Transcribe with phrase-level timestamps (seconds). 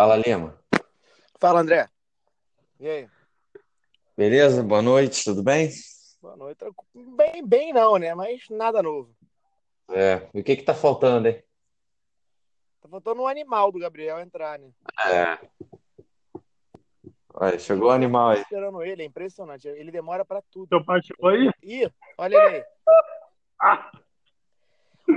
[0.00, 0.58] Fala, Lima.
[1.38, 1.86] Fala, André.
[2.78, 3.08] E aí?
[4.16, 4.62] Beleza?
[4.62, 5.68] Boa noite, tudo bem?
[6.22, 6.64] Boa noite.
[6.94, 8.14] Bem, bem não, né?
[8.14, 9.14] Mas nada novo.
[9.90, 10.26] É.
[10.32, 11.44] E o que que tá faltando, hein?
[12.80, 14.70] Tá faltando um animal do Gabriel entrar, né?
[15.06, 15.38] É.
[17.34, 18.40] Olha, chegou o animal aí.
[18.40, 19.68] Esperando ele, é impressionante.
[19.68, 20.66] Ele demora pra tudo.
[20.66, 21.50] Teu pai chegou aí?
[21.62, 22.64] Ih, olha ele aí.
[23.60, 23.92] Ah,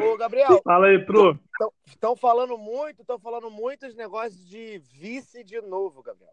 [0.01, 1.39] Ô, Gabriel, fala aí, Tru.
[1.85, 6.31] estão falando muito, estão falando muitos negócios de vice de novo, Gabriel.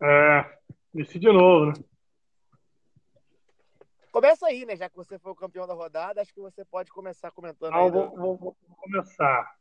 [0.00, 0.58] É,
[0.94, 1.72] disse de novo, né?
[4.12, 4.76] Começa aí, né?
[4.76, 7.84] Já que você foi o campeão da rodada, acho que você pode começar comentando Não,
[7.84, 7.90] aí.
[7.90, 9.56] vou, do- vou- vou começar.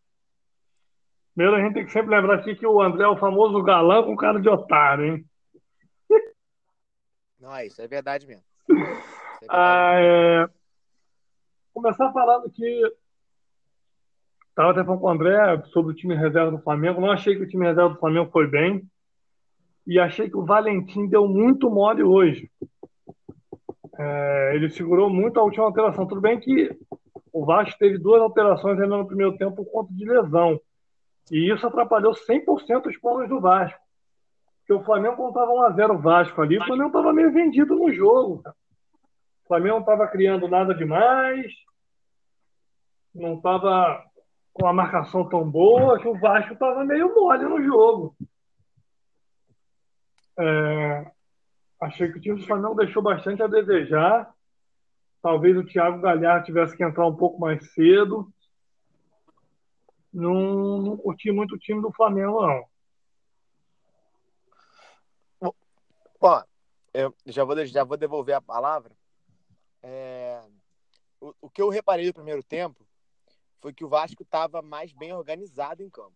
[1.36, 4.04] Primeiro, a gente tem que sempre lembrar aqui que o André é o famoso galã
[4.04, 5.30] com cara de otário, hein?
[7.40, 8.44] Não, é isso, é verdade mesmo.
[8.70, 8.74] É
[9.42, 9.50] verdade.
[9.50, 10.57] Ah, é...
[11.78, 12.92] Começar falando que
[14.50, 17.00] estava até falando com o André sobre o time reserva do Flamengo.
[17.00, 18.82] Não achei que o time reserva do Flamengo foi bem.
[19.86, 22.50] E achei que o Valentim deu muito mole hoje.
[23.96, 26.08] É, ele segurou muito a última alteração.
[26.08, 26.76] Tudo bem que
[27.32, 30.60] o Vasco teve duas alterações ainda no primeiro tempo por conta de lesão.
[31.32, 33.80] E isso atrapalhou 100% os planos do Vasco.
[34.62, 38.42] Porque o Flamengo contava 1x0 Vasco ali, o Flamengo estava meio vendido no jogo.
[39.46, 41.67] O Flamengo não estava criando nada demais,
[43.18, 44.06] não estava
[44.54, 48.16] com a marcação tão boa, que o Vasco estava meio mole no jogo.
[50.40, 51.12] É,
[51.82, 54.34] achei que o time do Flamengo deixou bastante a desejar.
[55.22, 58.32] Talvez o Thiago Galhardo tivesse que entrar um pouco mais cedo.
[60.14, 62.66] Não, não curti muito o time do Flamengo, não.
[66.20, 66.44] Ó,
[66.94, 68.96] eu já vou, já vou devolver a palavra.
[69.84, 70.42] É,
[71.22, 72.87] o, o que eu reparei no primeiro tempo
[73.68, 76.16] foi que o Vasco estava mais bem organizado em campo.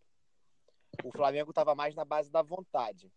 [1.04, 3.12] O Flamengo estava mais na base da vontade,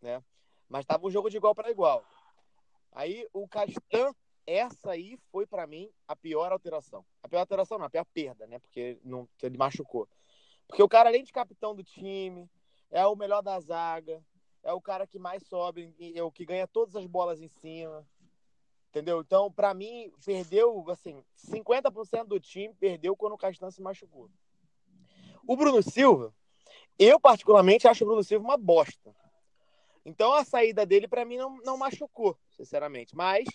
[0.00, 0.20] né?
[0.68, 2.04] Mas estava um jogo de igual para igual.
[2.90, 4.12] Aí o Castan,
[4.44, 7.04] essa aí foi para mim a pior alteração.
[7.22, 8.58] A pior alteração não, a pior perda, né?
[8.58, 10.08] Porque não, ele machucou.
[10.66, 12.50] Porque o cara, além de capitão do time,
[12.90, 14.24] é o melhor da zaga,
[14.64, 18.04] é o cara que mais sobe, é o que ganha todas as bolas em cima.
[18.92, 19.22] Entendeu?
[19.22, 24.30] Então, pra mim, perdeu, assim, 50% do time perdeu quando o Castan se machucou.
[25.48, 26.34] O Bruno Silva,
[26.98, 29.16] eu particularmente acho o Bruno Silva uma bosta.
[30.04, 33.16] Então, a saída dele, pra mim, não, não machucou, sinceramente.
[33.16, 33.48] Mas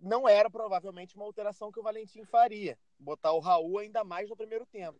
[0.00, 2.76] não era provavelmente uma alteração que o Valentim faria.
[2.98, 4.98] Botar o Raul ainda mais no primeiro tempo.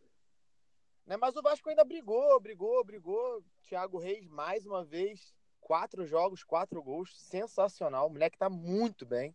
[1.04, 1.16] Né?
[1.16, 3.42] Mas o Vasco ainda brigou, brigou, brigou.
[3.64, 7.18] Thiago Reis, mais uma vez, quatro jogos, quatro gols.
[7.18, 8.06] Sensacional.
[8.06, 9.34] O moleque tá muito bem.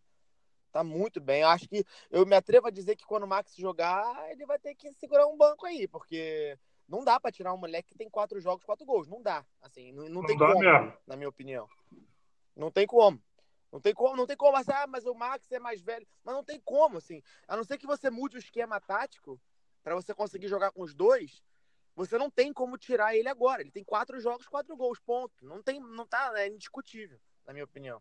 [0.72, 1.42] Tá muito bem.
[1.42, 4.58] Eu acho que eu me atrevo a dizer que quando o Max jogar, ele vai
[4.58, 6.58] ter que segurar um banco aí, porque
[6.88, 9.08] não dá pra tirar um moleque que tem quatro jogos, quatro gols.
[9.08, 9.44] Não dá.
[9.60, 10.92] Assim, não, não Não tem como, mesmo.
[11.06, 11.68] na minha opinião.
[12.54, 13.22] Não tem como.
[13.70, 16.06] Não tem como, não tem como, assim, ah, mas o Max é mais velho.
[16.24, 17.22] Mas não tem como, assim.
[17.46, 19.38] A não ser que você mude o esquema tático
[19.82, 21.42] pra você conseguir jogar com os dois,
[21.94, 23.60] você não tem como tirar ele agora.
[23.60, 25.44] Ele tem quatro jogos, quatro gols, ponto.
[25.44, 28.00] Não tem, não tá, é indiscutível, na minha opinião.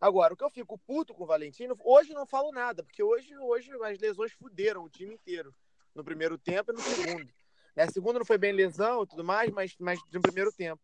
[0.00, 3.36] Agora, o que eu fico puto com o Valentino, hoje não falo nada, porque hoje,
[3.36, 5.54] hoje as lesões fuderam o time inteiro.
[5.94, 7.32] No primeiro tempo e no segundo.
[7.74, 7.86] Né?
[7.88, 10.80] Segundo não foi bem lesão e tudo mais, mas, mas no primeiro tempo.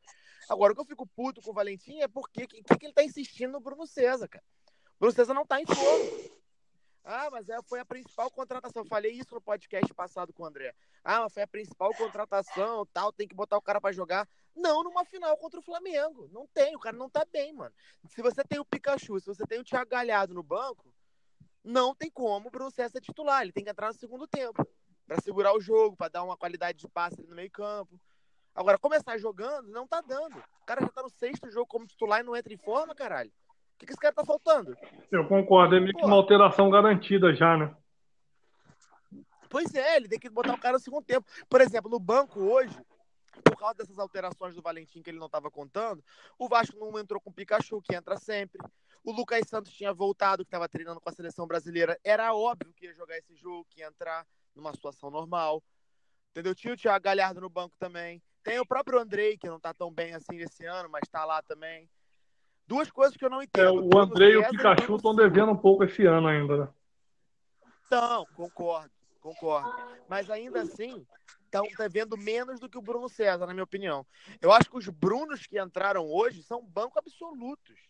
[0.48, 3.02] Agora, o que eu fico puto com o Valentim é porque que, que, ele tá
[3.02, 4.44] insistindo no Bruno César, cara.
[4.96, 6.34] O Bruno César não tá em forma.
[7.04, 8.82] Ah, mas é, foi a principal contratação.
[8.82, 10.74] Eu falei isso no podcast passado com o André.
[11.04, 14.26] Ah, mas foi a principal contratação, tal, tem que botar o cara pra jogar.
[14.56, 16.28] Não numa final contra o Flamengo.
[16.32, 17.74] Não tem, o cara não tá bem, mano.
[18.08, 20.92] Se você tem o Pikachu, se você tem o Thiago Galhardo no banco,
[21.62, 23.42] não tem como o Bruno César titular.
[23.42, 24.66] Ele tem que entrar no segundo tempo
[25.06, 27.98] pra segurar o jogo, pra dar uma qualidade de passe ali no meio campo.
[28.54, 30.38] Agora, começar jogando, não tá dando.
[30.62, 33.30] O cara já tá no sexto jogo como titular e não entra em forma, caralho.
[33.74, 34.76] O que, que esse cara tá faltando?
[35.10, 37.76] Eu concordo, é meio que uma alteração garantida já, né?
[39.50, 41.26] Pois é, ele tem que botar o cara no segundo tempo.
[41.48, 42.76] Por exemplo, no banco hoje,
[43.42, 46.04] por causa dessas alterações do Valentim que ele não estava contando,
[46.38, 48.60] o Vasco não entrou com o Pikachu, que entra sempre.
[49.02, 51.98] O Lucas Santos tinha voltado, que estava treinando com a seleção brasileira.
[52.02, 55.62] Era óbvio que ia jogar esse jogo, que ia entrar numa situação normal.
[56.30, 56.54] Entendeu?
[56.54, 58.22] Tinha o Thiago Galhardo no banco também.
[58.42, 61.42] Tem o próprio Andrei, que não tá tão bem assim esse ano, mas tá lá
[61.42, 61.88] também.
[62.66, 63.84] Duas coisas que eu não É, entendo.
[63.84, 66.68] o Bruno André e o Pikachu estão devendo um pouco esse ano ainda, né?
[67.86, 68.90] Então, concordo,
[69.24, 69.72] concordo.
[70.06, 71.06] Mas ainda assim,
[71.44, 74.06] estão devendo menos do que o Bruno César, na minha opinião.
[74.40, 77.88] Eu acho que os Brunos que entraram hoje são banco absolutos.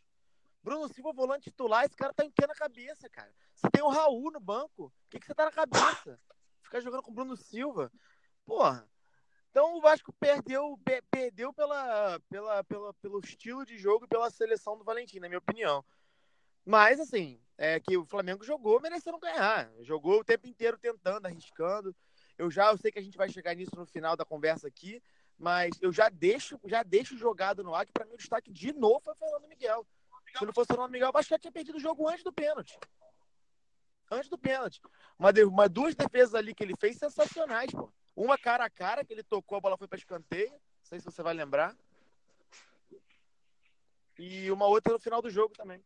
[0.62, 3.30] Bruno Silva, volante titular, esse cara tá em que na cabeça, cara?
[3.54, 4.84] Você tem o Raul no banco.
[4.86, 6.18] O que, que você tá na cabeça?
[6.62, 7.90] Ficar jogando com o Bruno Silva.
[8.46, 8.88] Porra.
[9.50, 10.78] Então o Vasco perdeu,
[11.10, 15.38] perdeu pela, pela, pela, pelo estilo de jogo e pela seleção do Valentim, na minha
[15.38, 15.84] opinião.
[16.64, 19.70] Mas, assim, é que o Flamengo jogou merecendo ganhar.
[19.80, 21.94] Jogou o tempo inteiro tentando, arriscando.
[22.36, 25.00] Eu já eu sei que a gente vai chegar nisso no final da conversa aqui,
[25.38, 28.72] mas eu já deixo, já deixo jogado no ar que para mim o destaque de
[28.72, 29.86] novo foi o Fernando Miguel.
[30.36, 32.32] Se não fosse o Fernando Miguel, o Vasco já tinha perdido o jogo antes do
[32.32, 32.76] pênalti.
[34.10, 34.80] Antes do pênalti.
[35.16, 37.92] Uma, uma, duas defesas ali que ele fez sensacionais, pô.
[38.16, 40.50] Uma cara a cara, que ele tocou, a bola foi para escanteio.
[40.50, 41.76] Não sei se você vai lembrar.
[44.18, 45.82] E uma outra no final do jogo também.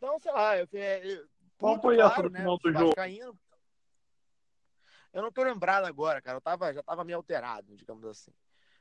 [0.00, 1.26] Então, sei lá, eu, eu,
[1.58, 2.94] Qual foi claro, essa né, final do jogo?
[5.12, 6.38] Eu não tô lembrado agora, cara.
[6.38, 8.30] Eu tava, já tava meio alterado, digamos assim.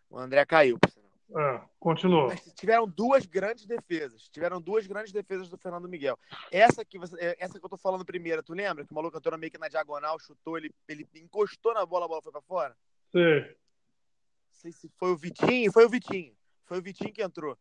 [0.10, 1.10] O André caiu, por sinal.
[1.36, 2.28] É, continua.
[2.28, 4.30] Mas tiveram duas grandes defesas.
[4.30, 6.18] Tiveram duas grandes defesas do Fernando Miguel.
[6.50, 8.86] Essa que, você, é, essa que eu tô falando primeiro, tu lembra?
[8.86, 12.08] Que o maluco entrou meio que na diagonal, chutou, ele, ele encostou na bola, a
[12.08, 12.78] bola foi pra fora?
[13.12, 13.42] Sim.
[13.42, 15.70] Não sei se foi o Vitinho.
[15.74, 16.34] Foi o Vitinho.
[16.64, 17.58] Foi o Vitinho que entrou,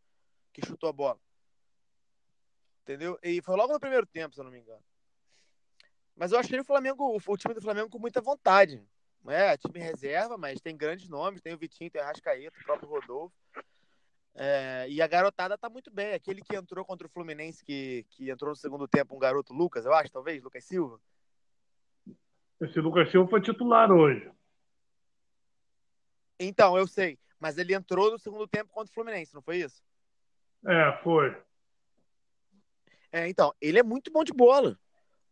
[0.53, 1.19] que chutou a bola.
[2.89, 3.19] Entendeu?
[3.21, 4.83] E foi logo no primeiro tempo, se eu não me engano.
[6.15, 8.83] Mas eu achei o Flamengo, o time do Flamengo com muita vontade.
[9.27, 12.89] É, time reserva, mas tem grandes nomes, tem o Vitinho, tem o Arrascaeta, o próprio
[12.89, 13.35] Rodolfo.
[14.33, 16.15] É, e a garotada tá muito bem.
[16.15, 19.85] Aquele que entrou contra o Fluminense, que, que entrou no segundo tempo, um garoto Lucas,
[19.85, 20.99] eu acho, talvez, Lucas Silva.
[22.59, 24.31] Esse Lucas Silva foi titular hoje.
[26.39, 27.19] Então, eu sei.
[27.39, 29.83] Mas ele entrou no segundo tempo contra o Fluminense, não foi isso?
[30.65, 31.48] É, foi.
[33.11, 34.77] É, então, ele é muito bom de bola.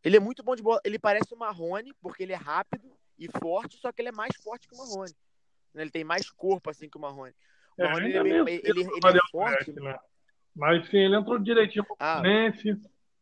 [0.04, 0.80] Ele é muito bom de bola.
[0.84, 4.36] Ele parece o Marrone, porque ele é rápido e forte, só que ele é mais
[4.44, 5.14] forte que o Marrone.
[5.76, 7.34] Ele tem mais corpo, assim, que o Marrone.
[7.78, 9.72] O é, Marrone, ele, ele, ele, ele, é forte.
[9.74, 9.98] né?
[10.56, 12.16] Mas, sim, ele entrou direitinho no ah.
[12.16, 12.82] Fluminense.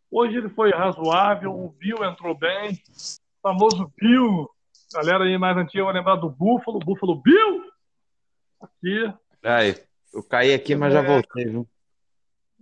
[0.10, 1.52] Hoje ele foi razoável.
[1.52, 2.72] O Bill entrou bem.
[2.72, 4.50] O famoso Bill.
[4.94, 6.80] Galera aí mais antiga vai lembrar do Búfalo.
[6.80, 7.70] Búfalo Bill!
[8.62, 9.14] Aqui.
[9.44, 9.76] Aí,
[10.14, 11.06] eu caí aqui, mas já é.
[11.06, 11.68] voltei, viu?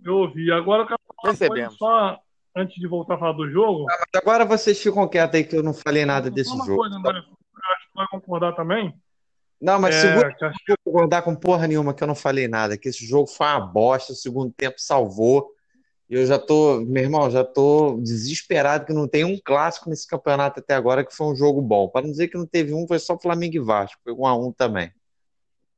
[0.04, 0.52] Eu ouvi.
[0.52, 1.76] Agora eu quero Recebemos.
[1.76, 2.18] Só
[2.54, 3.86] antes de voltar a falar do jogo.
[3.90, 6.78] Ah, agora vocês ficam quietos aí que eu não falei nada desse uma jogo.
[6.78, 8.94] Coisa, André, acho que vai concordar também.
[9.60, 10.58] Não, mas é, segura que acho...
[10.68, 13.46] não vou concordar com porra nenhuma que eu não falei nada, que esse jogo foi
[13.46, 15.50] uma bosta, o segundo tempo salvou.
[16.08, 20.06] E eu já tô, meu irmão, já tô desesperado que não tem um clássico nesse
[20.06, 21.88] campeonato até agora que foi um jogo bom.
[21.88, 24.36] Para não dizer que não teve um, foi só Flamengo e Vasco, foi um a
[24.36, 24.92] um também.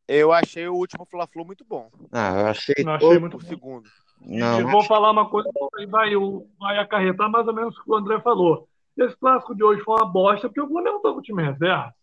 [0.08, 1.88] Eu achei o último Fla-Flu muito bom.
[2.10, 3.88] Ah, eu achei, não, achei muito o segundo.
[4.20, 6.10] Não, vou falar uma coisa que vai,
[6.58, 8.68] vai acarretar mais ou menos o que o André falou.
[8.96, 11.94] Esse clássico de hoje foi uma bosta, porque o Flamengo está com o time reserva.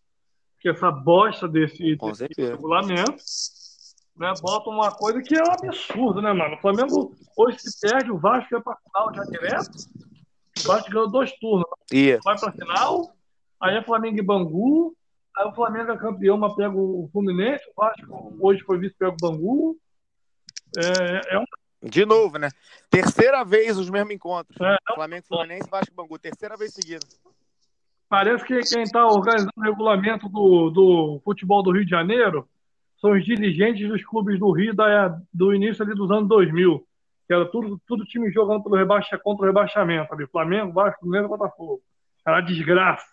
[0.53, 3.17] Porque essa bosta desse, desse regulamento
[4.15, 6.55] né, bota uma coisa que é um absurdo, né, mano?
[6.55, 9.71] O Flamengo hoje se perde, o Vasco é para final já direto.
[10.59, 11.65] O Vasco ganhou dois turnos.
[11.91, 12.21] Yeah.
[12.23, 13.11] Vai para final,
[13.59, 14.95] aí é Flamengo e Bangu.
[15.35, 17.63] Aí o Flamengo é campeão, mas pega o Fluminense.
[17.75, 19.77] O Vasco hoje foi vice, pega o Bangu.
[20.77, 21.45] É, é um
[21.83, 22.49] de novo, né?
[22.89, 24.55] Terceira vez os mesmos encontros.
[24.61, 26.17] É, Flamengo, Fluminense, Vasco Bangu.
[26.17, 27.05] Terceira vez seguida.
[28.07, 32.47] Parece que quem está organizando o regulamento do, do futebol do Rio de Janeiro
[33.01, 36.85] são os dirigentes dos clubes do Rio da, do início ali dos anos 2000.
[37.27, 40.13] Que era tudo, tudo time jogando pelo rebaixa, contra o rebaixamento.
[40.13, 40.27] Ali.
[40.27, 41.81] Flamengo, Vasco, Fluminense e Botafogo.
[42.25, 43.05] Era desgraça.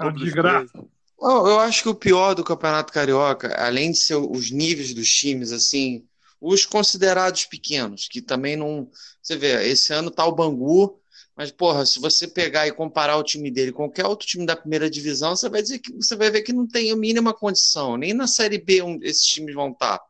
[0.00, 0.84] Era desgraça.
[1.20, 5.52] Eu acho que o pior do Campeonato Carioca, além de ser os níveis dos times,
[5.52, 6.04] assim,
[6.46, 8.90] os considerados pequenos, que também não.
[9.22, 11.00] Você vê, esse ano tá o Bangu,
[11.34, 14.54] mas, porra, se você pegar e comparar o time dele com qualquer outro time da
[14.54, 17.96] primeira divisão, você vai dizer que você vai ver que não tem a mínima condição.
[17.96, 19.98] Nem na Série B esses times vão estar.
[19.98, 20.04] Tá.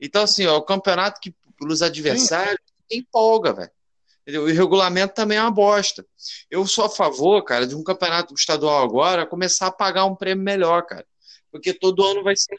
[0.00, 4.42] Então, assim, ó, o campeonato que pelos adversários empolga, velho.
[4.42, 6.06] O regulamento também é uma bosta.
[6.50, 10.42] Eu sou a favor, cara, de um campeonato estadual agora começar a pagar um prêmio
[10.42, 11.06] melhor, cara.
[11.50, 12.58] Porque todo ano vai ser.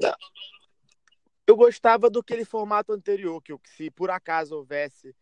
[0.00, 0.12] Não.
[1.46, 5.14] Eu gostava do aquele formato anterior, que se por acaso houvesse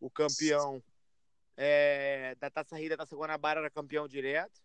[0.00, 0.82] o campeão
[1.56, 4.60] é, da Taça Rio da Taça Guanabara era campeão direto,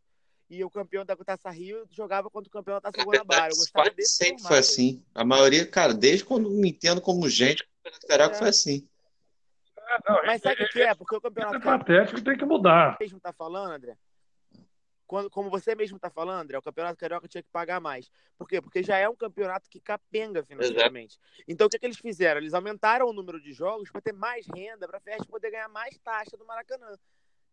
[0.50, 3.52] e o campeão da Taça Rio jogava contra o campeão da Taça Guanabara.
[3.52, 4.48] Eu gostava Quase desse sempre formato.
[4.48, 5.04] foi assim.
[5.14, 8.40] A maioria, cara, desde quando me entendo como gente, o Carioca é.
[8.40, 8.88] foi assim.
[9.78, 10.94] É, não, Mas sabe o que é?
[10.96, 11.56] Porque o campeonato.
[11.56, 12.98] É patético tem que mudar.
[13.00, 13.98] mesmo tá falando, André?
[15.14, 18.10] Quando, como você mesmo está falando, André, o Campeonato Carioca tinha que pagar mais.
[18.36, 18.60] Por quê?
[18.60, 21.20] Porque já é um campeonato que capenga financeiramente.
[21.20, 21.44] Exato.
[21.48, 22.42] Então, o que, é que eles fizeram?
[22.42, 25.70] Eles aumentaram o número de jogos para ter mais renda, para a Fest poder ganhar
[25.70, 26.98] mais taxa do Maracanã.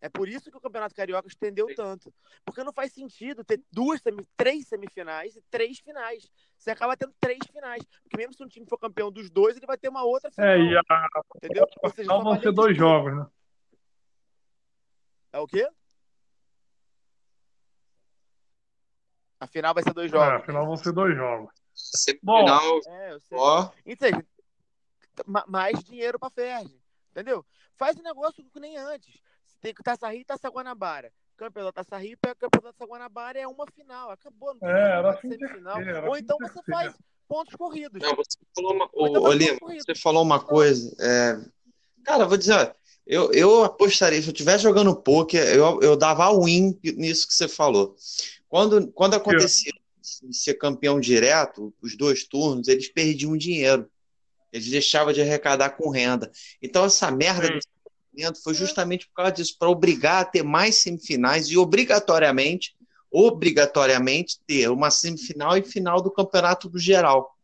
[0.01, 2.11] É por isso que o Campeonato Carioca estendeu tanto.
[2.47, 4.01] Porque não faz sentido ter duas,
[4.39, 6.31] três semifinais e três finais.
[6.57, 7.85] Você acaba tendo três finais.
[8.03, 10.49] Porque mesmo se um time for campeão dos dois, ele vai ter uma outra final.
[10.49, 10.83] É, e a...
[11.37, 11.67] Entendeu?
[11.83, 13.27] Ou seja, vão ser dois jogos, né?
[15.35, 15.69] É o quê?
[19.41, 20.29] A final vai ser dois jogos.
[20.29, 21.51] É, a final vão ser dois jogos.
[21.75, 23.39] Semifinal, É, eu sei.
[23.39, 23.71] ó.
[23.87, 24.23] Então,
[25.27, 26.79] ma- mais dinheiro pra Ferdi.
[27.11, 27.45] Entendeu?
[27.77, 29.15] Faz o negócio que nem antes.
[29.61, 31.13] Tem que Taça Rio e Taça Guanabara.
[31.37, 34.11] Campeão da Taça Rio e campeão da Taça Guanabara é uma final.
[34.11, 34.53] Acabou.
[34.53, 35.81] Não tem É, era assim semifinal.
[35.81, 36.95] era Ou assim então você faz
[37.27, 38.01] pontos corridos.
[38.03, 38.91] Não, você falou uma.
[38.93, 40.95] Ou então você falou uma coisa.
[41.01, 41.41] é,
[42.05, 42.75] Cara, vou dizer, ó,
[43.07, 47.49] eu, eu apostaria, se eu estivesse jogando poker, eu, eu dava win nisso que você
[47.49, 47.97] falou.
[48.51, 53.89] Quando, quando acontecia de ser campeão direto, os dois turnos, eles perdiam dinheiro.
[54.53, 56.31] Eles deixavam de arrecadar com renda.
[56.61, 57.61] Então, essa merda Sim.
[58.13, 62.75] movimento foi justamente por causa disso, para obrigar a ter mais semifinais e obrigatoriamente,
[63.09, 67.37] obrigatoriamente ter uma semifinal e final do campeonato do geral.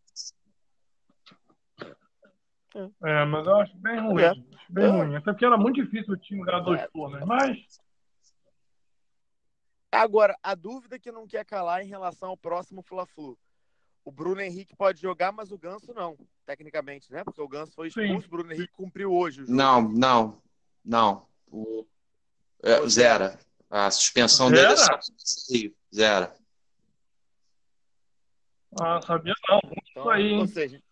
[3.04, 4.22] É, mas eu acho bem ruim.
[4.22, 4.32] É.
[4.68, 4.88] Bem É.
[4.88, 5.14] ruim.
[5.16, 6.88] Até porque era muito difícil o time ganhar dois É.
[6.88, 7.24] turnos.
[7.24, 7.56] Mas,
[9.96, 13.38] Agora, a dúvida que não quer calar em relação ao próximo Fla-Flu.
[14.04, 17.24] O Bruno Henrique pode jogar, mas o Ganso não, tecnicamente, né?
[17.24, 18.02] Porque o Ganso foi Sim.
[18.02, 19.56] expulso, o Bruno Henrique cumpriu hoje o jogo.
[19.56, 20.42] Não, não,
[20.84, 21.26] não.
[21.48, 21.84] O,
[22.62, 23.38] é, zera.
[23.68, 26.36] A suspensão dele é Sim, zera.
[28.80, 29.60] ah, sabia não.
[29.90, 30.32] Então, Isso aí?
[30.34, 30.82] Ou seja,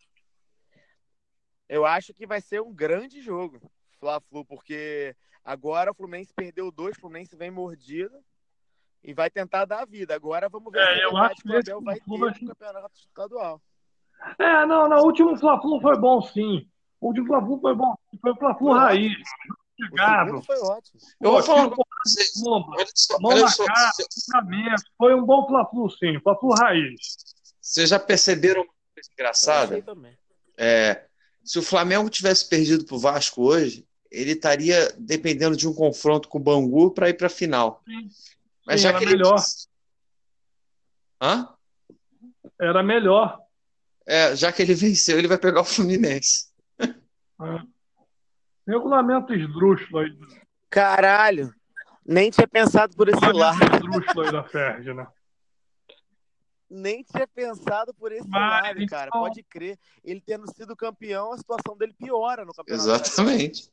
[1.69, 3.61] eu acho que vai ser um grande jogo,
[4.01, 8.25] Fla-Flu, porque agora o Fluminense perdeu dois, o Fluminense vem mordido
[9.05, 10.15] e vai tentar dar a vida.
[10.15, 13.63] Agora vamos ver É, eu acho que o Abel vai ter vai no campeonato estadual.
[14.39, 15.03] É, não, não.
[15.03, 16.67] O último Fla-Flu foi bom, sim.
[17.01, 17.95] O último Fla-Flu foi bom.
[18.21, 19.13] Foi o Fla-Flu raiz.
[19.13, 20.43] O Chegado.
[20.43, 21.01] foi ótimo.
[21.21, 22.33] Eu vou falar pra vocês.
[23.21, 24.83] mão na cara, cruzamento.
[24.97, 26.19] Foi um bom Fla-Flu, sim.
[26.21, 27.01] Fla-Flu raiz.
[27.61, 29.65] Vocês já perceberam uma coisa Eu engraçada?
[29.75, 30.17] achei também.
[30.57, 31.05] É,
[31.45, 36.39] se o Flamengo tivesse perdido pro Vasco hoje, ele estaria dependendo de um confronto com
[36.39, 37.83] o Bangu para ir para a final.
[37.85, 38.09] Sim.
[38.67, 39.37] Mas Sim, já era que ele melhor.
[41.21, 41.49] Hã?
[42.61, 43.39] Era melhor.
[44.07, 46.49] É, já que ele venceu, ele vai pegar o Fluminense.
[48.67, 50.19] Regulamento esdrúxulo aí.
[50.71, 51.55] Caralho,
[52.05, 53.59] nem tinha pensado por esse lado.
[53.59, 55.07] Regulamento esdrúxulo aí da Ferg, né?
[56.71, 59.09] Nem tinha pensado por esse Mas, lado, cara.
[59.09, 59.79] então- Pode crer.
[60.03, 62.89] Ele tendo sido campeão, a situação dele piora no campeonato.
[62.89, 63.71] Exatamente.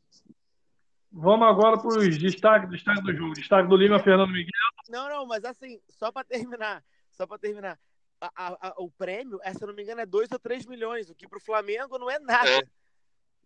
[1.12, 3.34] Vamos agora para os destaques, destaque do jogo.
[3.34, 4.50] Destaque do Lima, Fernando Miguel.
[4.90, 7.78] Não, não, mas assim, só pra terminar, só pra terminar.
[8.22, 10.66] A- a- a- o prêmio, é, se eu não me engano, é 2 ou 3
[10.66, 12.50] milhões, o que pro Flamengo não é nada.
[12.50, 12.62] É.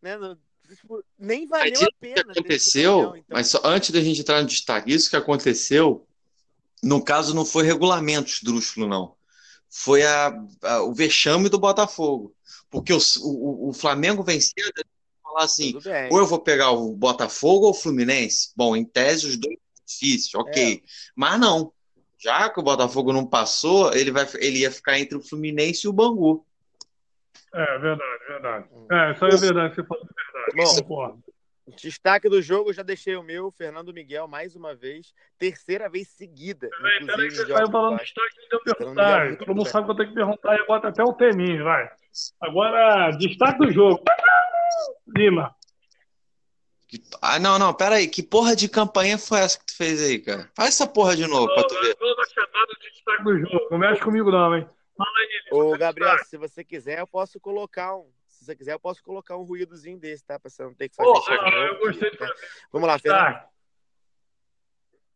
[0.02, 0.18] Né?
[0.18, 2.32] Não- tipo, nem valeu a pena.
[2.32, 3.38] aconteceu, campeão, então.
[3.38, 6.06] mas só antes da gente entrar no destaque, isso que aconteceu,
[6.84, 9.16] no caso, não foi regulamento esdrúxulo, não.
[9.70, 10.28] Foi a,
[10.64, 12.36] a- o vexame do Botafogo.
[12.70, 14.70] Porque o, o, o Flamengo venceu,
[15.36, 15.78] falar assim,
[16.10, 18.54] ou eu vou pegar o Botafogo ou o Fluminense.
[18.56, 20.82] Bom, em tese, os dois são difíceis, ok.
[21.16, 21.74] Mas não.
[22.18, 25.90] Já que o Botafogo não passou, ele, vai, ele ia ficar entre o Fluminense e
[25.90, 26.46] o Bangu.
[27.54, 28.68] É, verdade, verdade.
[28.92, 30.84] É, isso aí é verdade, você falou verdade.
[30.84, 31.20] Bom.
[31.78, 35.14] Destaque do jogo, eu já deixei o meu, Fernando Miguel, mais uma vez.
[35.38, 36.70] Terceira vez seguida.
[36.70, 39.38] Peraí, peraí que você jogos saiu falando destaque e deu Fernando perguntar.
[39.38, 41.92] Todo mundo sabe que eu tenho que perguntar e bota até o teminho, vai.
[42.42, 44.04] Agora, destaque do jogo.
[45.08, 45.56] Lima.
[47.22, 48.08] Ah, não, não, pera aí.
[48.08, 50.50] Que porra de campanha foi essa que tu fez aí, cara?
[50.56, 51.96] Faz essa porra de novo pra tu ver.
[51.96, 53.68] De destaque do jogo.
[53.72, 54.68] Não mexe comigo, não, hein?
[54.98, 55.42] Fala aí.
[55.52, 58.10] Ô, seu Gabriel, se você quiser, eu posso colocar um.
[58.28, 60.40] Se você quiser, eu posso colocar um ruídozinho desse, tá?
[60.40, 61.56] Pra você não ter que fazer Porra, isso novo.
[61.58, 62.34] eu gostei de fazer
[62.72, 63.50] Vamos lá, Fernando, destaque.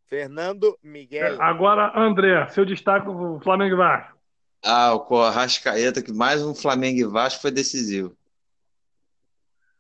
[0.08, 1.42] Fernando Miguel.
[1.42, 4.19] Agora, André, seu destaque do Flamengo Vasco.
[4.64, 8.16] Ah, o Arrascaeta, que mais um Flamengo e Vasco foi decisivo.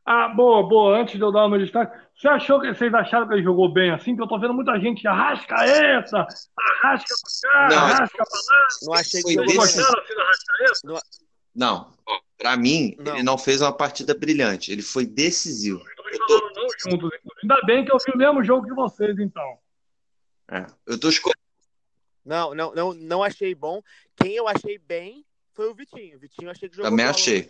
[0.05, 0.97] Ah, boa, boa.
[0.99, 3.71] Antes de eu dar o meu destaque, você achou que vocês acharam que ele jogou
[3.71, 4.15] bem assim?
[4.15, 6.25] Que eu tô vendo muita gente arrasca essa,
[6.57, 8.67] arrasca pra cá, Não, arrasca pra lá.
[8.83, 11.05] Não achei que Foi desse- assim Arrascaeta?
[11.55, 13.13] Não, ó, pra mim, Não.
[13.13, 14.71] ele não fez uma partida brilhante.
[14.71, 15.83] Ele foi decisivo.
[16.11, 17.11] Eu tô, não juntos.
[17.43, 19.57] Ainda bem que eu vi o mesmo jogo que vocês, então.
[20.51, 21.37] é, eu tô escolhendo.
[22.25, 23.81] Não, não, não, não achei bom.
[24.19, 26.17] Quem eu achei bem foi o Vitinho.
[26.17, 27.15] O Vitinho eu achei que jogou Também bola.
[27.15, 27.49] achei.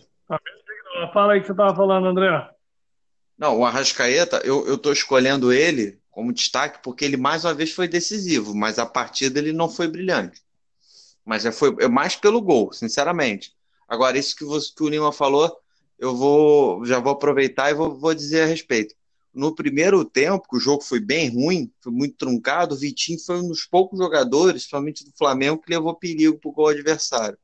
[1.14, 2.50] Fala aí o que você tava falando, André.
[3.38, 7.72] Não, o Arrascaeta, eu, eu tô escolhendo ele como destaque porque ele mais uma vez
[7.72, 10.42] foi decisivo, mas a partida ele não foi brilhante.
[11.26, 13.56] Mas é, foi é mais pelo gol, sinceramente.
[13.88, 15.58] Agora, isso que, você, que o Lima falou,
[15.98, 18.94] eu vou já vou aproveitar e vou, vou dizer a respeito.
[19.40, 23.38] No primeiro tempo, que o jogo foi bem ruim, foi muito truncado, o Vitinho foi
[23.38, 27.38] um dos poucos jogadores, principalmente do Flamengo, que levou perigo pro gol adversário.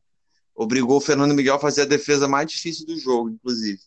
[0.54, 3.80] Obrigou o Fernando Miguel a fazer a defesa mais difícil do jogo, inclusive.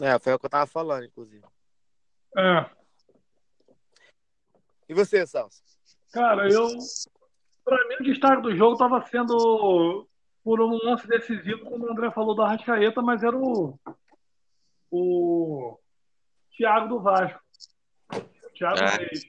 [0.00, 1.44] É, foi o que eu tava falando, inclusive.
[2.38, 2.70] É,
[4.88, 5.62] E você, Salso?
[6.10, 6.68] cara, eu.
[7.66, 10.06] Pra mim, o destaque do jogo tava sendo
[10.42, 13.78] por um lance decisivo, como o André falou da Rascaeta, mas era o,
[14.90, 15.78] o
[16.56, 17.40] Thiago do Vasco.
[18.12, 18.96] O Thiago É.
[18.96, 19.24] Reis.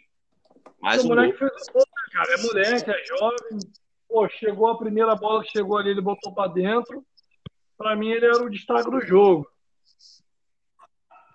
[0.81, 1.49] Mais o um moleque gol.
[1.49, 2.33] fez o gol, né, cara?
[2.33, 3.59] É moleque, é jovem.
[4.07, 7.03] Pô, chegou a primeira bola que chegou ali, ele botou pra dentro.
[7.77, 9.47] Pra mim, ele era o destaque do jogo.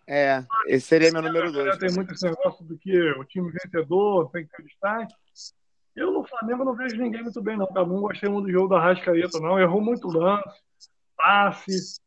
[0.06, 1.78] É, esse seria meu número dois.
[1.78, 5.14] tem muito esse negócio do que o time vencedor tem que ter destaque.
[5.94, 7.66] Eu no Flamengo não vejo ninguém muito bem, não.
[7.66, 7.86] cara.
[7.86, 9.58] Não gostei muito do jogo da Rascaeta, não.
[9.58, 10.48] Errou muito lance,
[11.16, 12.00] passe,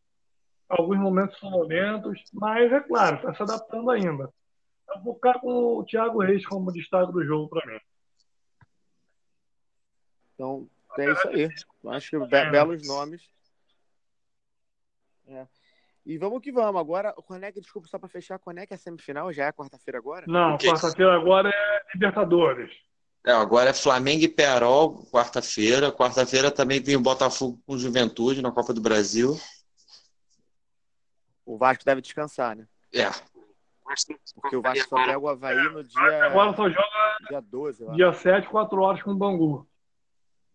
[0.69, 4.29] alguns momentos sonolentos, mas é claro, está se adaptando ainda.
[4.89, 7.79] Eu vou ficar com o Thiago Reis como destaque do jogo para mim.
[10.35, 10.67] Então,
[10.97, 11.49] é isso aí.
[11.95, 13.21] Acho que be- belos nomes.
[15.27, 15.47] É.
[16.05, 16.79] E vamos que vamos.
[16.79, 19.31] Agora, o Conec, desculpa, só para fechar, Conec é semifinal?
[19.31, 20.25] Já é quarta-feira agora?
[20.27, 22.71] Não, quarta-feira agora é Libertadores.
[23.25, 25.93] É, agora é Flamengo e Perol, quarta-feira.
[25.93, 29.37] Quarta-feira também tem o Botafogo com Juventude na Copa do Brasil.
[31.45, 32.67] O Vasco deve descansar, né?
[32.93, 33.09] É.
[34.35, 37.87] Porque o Vasco só pega o Havaí no Agora dia, só joga dia 12, eu
[37.89, 37.97] acho.
[37.97, 39.67] dia 7, 4 horas com o Bangu.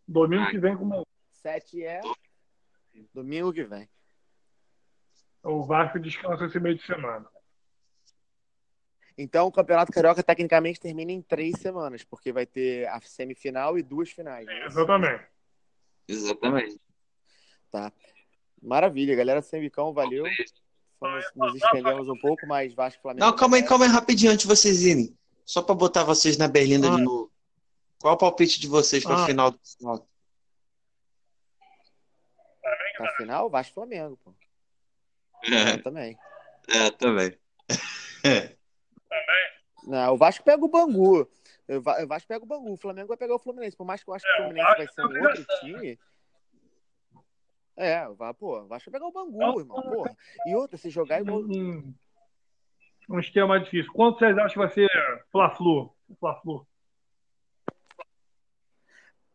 [0.06, 1.06] Domingo que vem com o Bangu.
[1.32, 2.00] 7 é
[3.14, 3.88] domingo que vem.
[5.42, 7.26] O Vasco descansa esse meio de semana.
[9.16, 13.82] Então, o Campeonato Carioca tecnicamente termina em três semanas, porque vai ter a semifinal e
[13.82, 14.46] duas finais.
[14.46, 14.66] né?
[14.66, 15.24] Exatamente.
[16.06, 16.80] Exatamente.
[17.70, 17.92] Tá.
[18.62, 19.42] Maravilha, galera.
[19.42, 20.24] Semicão, valeu.
[20.98, 23.24] Fomos, nos estendemos um pouco, mas Vasco Flamengo.
[23.24, 25.16] Não, calma aí, calma aí, rapidinho, antes de vocês irem.
[25.44, 26.96] Só pra botar vocês na berlinda Ah.
[26.96, 27.30] de novo.
[28.00, 29.26] Qual o palpite de vocês pra Ah.
[29.26, 30.06] final do campeonato?
[32.96, 34.34] Pra final, Vasco Flamengo, pô.
[35.44, 36.18] Eu É, também.
[36.68, 37.38] é, também.
[39.84, 41.28] Não, o Vasco pega o Bangu.
[41.68, 42.72] O Va- o Vasco pega o Bangu.
[42.72, 43.76] O Flamengo vai pegar o Fluminense.
[43.76, 45.98] Por mais que eu acho que o Fluminense vai ser um outro time.
[47.78, 49.80] É, vai, pô, vai pegar o Bangu, irmão.
[49.80, 50.16] Porra.
[50.46, 51.38] E outra, se jogar igual.
[51.40, 51.94] Um,
[53.08, 53.92] um esquema mais difícil.
[53.92, 54.90] Quanto vocês acham que vai ser
[55.30, 55.94] Fla-Flu?
[56.18, 56.66] Fla-Flu.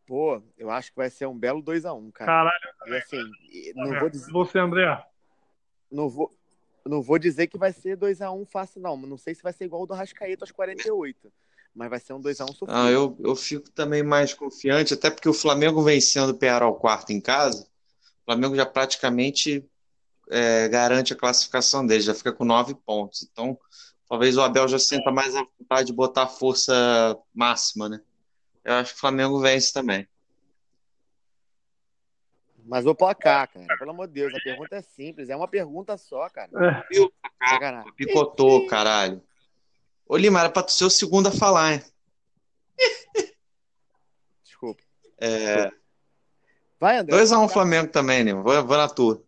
[0.06, 2.26] Pô, eu acho que vai ser um belo 2x1, cara.
[2.30, 3.22] Caralho, E assim,
[3.74, 4.30] não vou dizer.
[4.30, 5.02] você, André.
[5.90, 6.30] Não vou,
[6.84, 8.96] não vou dizer que vai ser 2x1 fácil, não.
[8.98, 11.32] Não sei se vai ser igual o do Rascaeta aos 48.
[11.74, 12.70] Mas vai ser um 2x1 sofrido.
[12.76, 17.10] Ah, eu, eu fico também mais confiante, até porque o Flamengo vencendo o Pearol quarto
[17.10, 17.66] em casa,
[18.24, 19.62] o Flamengo já praticamente
[20.30, 23.28] é, garante a classificação dele, já fica com nove pontos.
[23.30, 23.58] Então,
[24.08, 26.74] talvez o Abel já sinta mais a vontade de botar a força
[27.34, 28.00] máxima, né?
[28.64, 30.08] Eu acho que o Flamengo vence também.
[32.64, 33.78] Mas o placar, cara.
[33.78, 35.28] Pelo amor de Deus, a pergunta é simples.
[35.28, 36.50] É uma pergunta só, cara.
[36.90, 37.92] É, Sacanagem.
[37.92, 39.22] Picotou, caralho.
[40.06, 41.84] Ô, Lima, era pra tu ser o segundo a falar, hein?
[44.42, 44.82] Desculpa.
[45.18, 45.70] É,
[46.84, 47.16] Vai, André.
[47.16, 48.42] 2x1 Flamengo também, Lima.
[48.42, 49.24] Vou, vou na tua.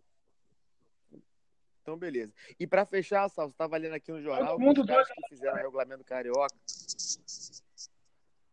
[1.80, 2.30] Então, beleza.
[2.60, 5.28] E pra fechar, Salvo, você tava lendo aqui no jornal mundo que os caras que
[5.30, 6.54] fizeram o regulamento carioca.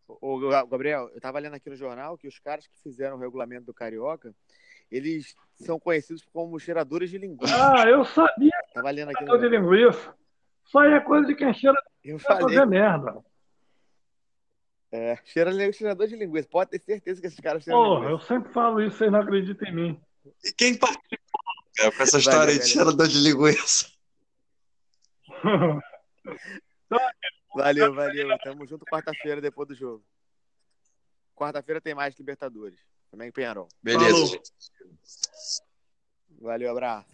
[0.07, 3.65] Ô, Gabriel, eu tava lendo aqui no jornal que os caras que fizeram o regulamento
[3.65, 4.33] do carioca,
[4.89, 7.53] eles são conhecidos como cheiradores de linguiça.
[7.53, 10.15] Ah, eu sabia Tava lendo aqui no de linguiça.
[10.65, 13.21] Isso aí é coisa de quem cheira Eu pra falei, fazer merda.
[14.93, 16.47] É, cheira- cheirador de linguiça.
[16.49, 19.67] Pode ter certeza que esses caras cheiram Porra, eu sempre falo isso, vocês não acreditam
[19.67, 20.01] em mim.
[20.43, 21.41] E quem participou,
[21.75, 22.73] cara, com essa Valeu, história aí de valeu.
[22.73, 23.91] cheirador de linguiça?
[27.55, 28.27] Valeu, valeu.
[28.43, 30.03] Tamo junto quarta-feira depois do jogo.
[31.35, 32.79] Quarta-feira tem mais Libertadores.
[33.11, 33.67] Também Penharol.
[33.81, 34.41] Beleza, Falou.
[36.41, 37.07] Valeu, abraço.